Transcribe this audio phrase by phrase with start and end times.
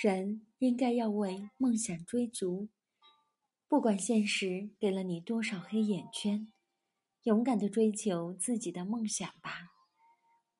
[0.00, 2.68] 人应该要为梦想追逐，
[3.66, 6.52] 不管现实给了你多少黑眼圈，
[7.24, 9.72] 勇敢的追求自己的梦想吧。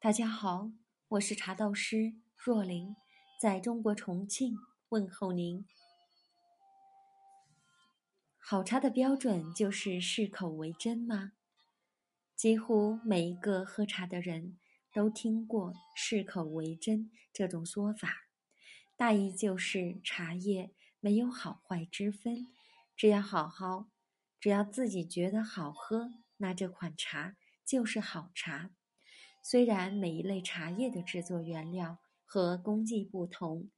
[0.00, 0.72] 大家好，
[1.06, 2.96] 我是茶道师若琳，
[3.40, 4.56] 在中国重庆
[4.88, 5.64] 问候您。
[8.40, 11.30] 好茶的标准就是适口为真吗？
[12.34, 14.58] 几乎每一个喝茶的人
[14.92, 18.27] 都听过“适口为真”这种说法。
[18.98, 22.48] 大意就是茶叶没有好坏之分，
[22.96, 23.86] 只要好好，
[24.40, 28.70] 只要自己觉得好喝，那这款茶就是好茶。
[29.40, 33.70] 虽然每一类茶叶的制作原料和工艺不同，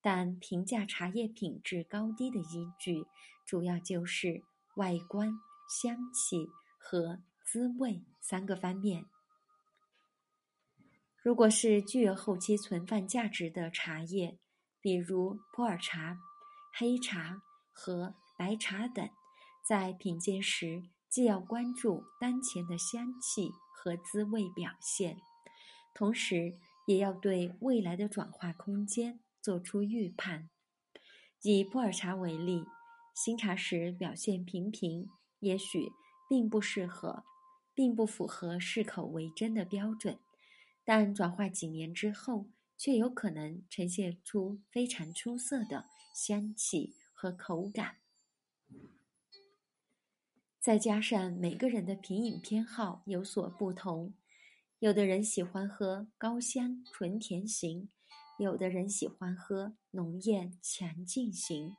[0.00, 3.04] 但评价茶叶品质高低的依据
[3.44, 4.42] 主要就是
[4.76, 5.34] 外观、
[5.68, 6.48] 香气
[6.78, 9.04] 和滋味三个方面。
[11.22, 14.38] 如果是具有后期存放价值的茶叶，
[14.82, 16.18] 比如普洱茶、
[16.74, 17.40] 黑茶
[17.72, 19.08] 和白茶等，
[19.64, 25.18] 在品鉴时既要关注当前的香气和滋味表现，
[25.94, 30.50] 同时也要对未来的转化空间做出预判。
[31.42, 32.64] 以普洱茶为例，
[33.14, 35.92] 新茶时表现平平，也许
[36.28, 37.22] 并不适合，
[37.72, 40.18] 并不符合适口为真的标准，
[40.84, 42.48] 但转化几年之后。
[42.82, 47.98] 却有可能呈现出非常出色的香气和口感。
[50.58, 54.14] 再加上每个人的品饮偏好有所不同，
[54.80, 57.88] 有的人喜欢喝高香纯甜型，
[58.36, 61.76] 有的人喜欢喝浓艳强劲型，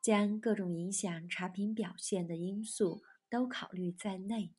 [0.00, 4.54] 将各种影响茶品表现的因素都考虑在内，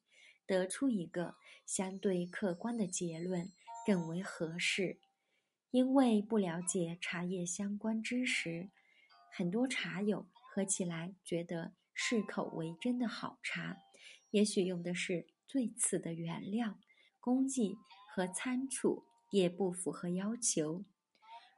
[0.45, 1.33] 得出一个
[1.65, 3.51] 相对客观的结论
[3.87, 4.99] 更为合适。
[5.71, 8.69] 因为不了解茶叶相关知识，
[9.31, 13.77] 很多茶友喝起来觉得适口为真的好茶，
[14.31, 16.79] 也许用的是最次的原料，
[17.19, 17.77] 工艺
[18.15, 20.83] 和仓储也不符合要求。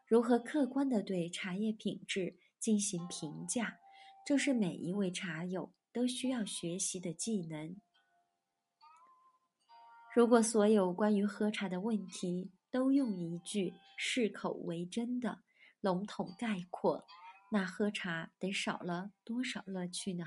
[0.06, 3.80] 如何客观地对茶叶品质进行评价，
[4.26, 7.78] 这是每一位茶友都需要学习的技能。
[10.14, 15.40] 如果所有关于喝茶的问题，都用一句“适口为真”的
[15.82, 17.06] 笼统概括，
[17.52, 20.26] 那喝茶得少了多少乐趣呢？